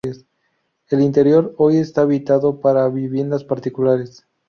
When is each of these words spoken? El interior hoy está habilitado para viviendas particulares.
El 0.89 1.01
interior 1.01 1.53
hoy 1.59 1.77
está 1.77 2.01
habilitado 2.01 2.59
para 2.59 2.89
viviendas 2.89 3.43
particulares. 3.43 4.25